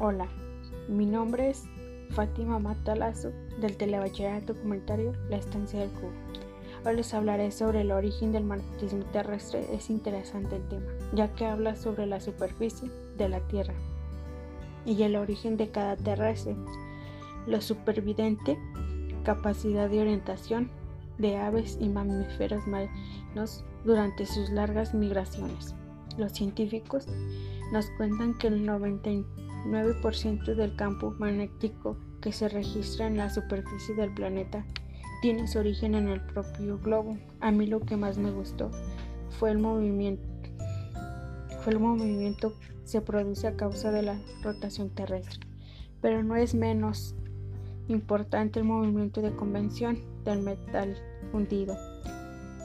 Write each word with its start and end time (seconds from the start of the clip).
Hola, 0.00 0.28
mi 0.88 1.06
nombre 1.06 1.50
es 1.50 1.64
Fátima 2.10 2.60
Matalazo 2.60 3.32
del 3.60 3.76
Telebachillerato 3.76 4.54
Documentario 4.54 5.12
La 5.28 5.38
Estancia 5.38 5.80
del 5.80 5.90
Cubo. 5.90 6.12
Hoy 6.86 6.94
les 6.94 7.12
hablaré 7.14 7.50
sobre 7.50 7.80
el 7.80 7.90
origen 7.90 8.30
del 8.30 8.44
magnetismo 8.44 9.04
terrestre. 9.06 9.66
Es 9.74 9.90
interesante 9.90 10.54
el 10.54 10.68
tema, 10.68 10.86
ya 11.14 11.34
que 11.34 11.46
habla 11.46 11.74
sobre 11.74 12.06
la 12.06 12.20
superficie 12.20 12.88
de 13.16 13.28
la 13.28 13.40
Tierra 13.48 13.74
y 14.86 15.02
el 15.02 15.16
origen 15.16 15.56
de 15.56 15.72
cada 15.72 15.96
terrestre, 15.96 16.54
lo 17.48 17.60
supervidente, 17.60 18.56
capacidad 19.24 19.90
de 19.90 20.00
orientación 20.00 20.70
de 21.18 21.38
aves 21.38 21.76
y 21.80 21.88
mamíferos 21.88 22.64
marinos 22.68 23.64
durante 23.84 24.26
sus 24.26 24.48
largas 24.50 24.94
migraciones. 24.94 25.74
Los 26.16 26.34
científicos 26.34 27.08
nos 27.72 27.90
cuentan 27.96 28.38
que 28.38 28.46
el 28.46 28.64
99% 29.64 30.54
del 30.54 30.76
campo 30.76 31.14
magnético 31.18 31.96
que 32.20 32.32
se 32.32 32.48
registra 32.48 33.06
en 33.06 33.16
la 33.16 33.30
superficie 33.30 33.94
del 33.94 34.12
planeta 34.12 34.64
tiene 35.20 35.48
su 35.48 35.58
origen 35.58 35.94
en 35.94 36.08
el 36.08 36.20
propio 36.20 36.78
globo. 36.78 37.18
A 37.40 37.50
mí 37.50 37.66
lo 37.66 37.80
que 37.80 37.96
más 37.96 38.18
me 38.18 38.30
gustó 38.30 38.70
fue 39.30 39.50
el 39.50 39.58
movimiento. 39.58 40.22
Fue 41.60 41.72
el 41.72 41.80
movimiento 41.80 42.54
se 42.84 43.02
produce 43.02 43.46
a 43.46 43.56
causa 43.56 43.92
de 43.92 44.02
la 44.02 44.18
rotación 44.42 44.88
terrestre, 44.88 45.40
pero 46.00 46.22
no 46.22 46.36
es 46.36 46.54
menos 46.54 47.14
importante 47.88 48.60
el 48.60 48.64
movimiento 48.64 49.20
de 49.20 49.36
convención 49.36 49.98
del 50.24 50.40
metal 50.40 50.96
fundido. 51.30 51.76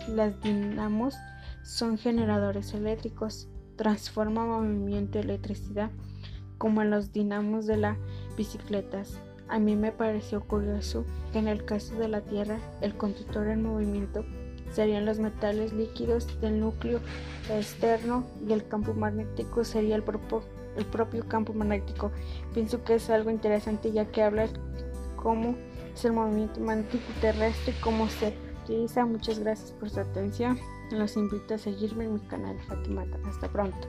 Las 0.08 0.40
dinamos 0.42 1.16
son 1.64 1.98
generadores 1.98 2.74
eléctricos, 2.74 3.50
transforman 3.76 4.48
movimiento 4.48 5.18
de 5.18 5.26
electricidad 5.26 5.92
como 6.64 6.82
en 6.82 6.92
los 6.92 7.12
dinamos 7.12 7.66
de 7.66 7.76
las 7.76 7.98
bicicletas. 8.38 9.20
A 9.50 9.60
mí 9.60 9.76
me 9.76 9.92
pareció 9.92 10.40
curioso 10.40 11.04
que 11.34 11.40
en 11.40 11.50
el 11.50 11.66
caso 11.66 11.94
de 11.96 12.08
la 12.08 12.22
Tierra 12.22 12.58
el 12.80 12.96
conductor 12.96 13.50
en 13.50 13.64
movimiento 13.64 14.24
serían 14.72 15.04
los 15.06 15.20
metales 15.20 15.74
líquidos 15.74 16.40
del 16.40 16.62
núcleo 16.62 17.02
externo 17.50 18.26
y 18.48 18.54
el 18.54 18.66
campo 18.66 18.94
magnético 18.94 19.66
sería 19.66 19.98
el, 19.98 20.04
propio, 20.04 21.28
campo 21.28 21.52
magnético. 21.52 22.12
Pienso 22.54 22.82
que 22.86 22.96
es 22.96 23.10
algo 23.10 23.30
interesante 23.30 23.92
ya 23.92 24.06
que 24.06 24.24
habla 24.24 24.48
cómo 25.18 25.58
es 25.94 26.06
el 26.06 26.14
movimiento 26.14 26.62
magnético 26.62 27.04
terrestre, 27.20 27.74
cómo 27.82 28.08
se 28.08 28.38
utiliza. 28.64 29.06
Muchas 29.06 29.40
gracias 29.40 29.74
por 29.74 29.90
su 29.90 30.00
atención. 30.00 30.58
Los 30.92 31.18
invito 31.18 31.56
a 31.56 31.58
seguirme 31.58 32.06
en 32.06 32.14
mi 32.14 32.20
canal 32.22 32.58
Fatimata. 32.70 33.18
Hasta 33.28 33.50
pronto. 33.50 33.86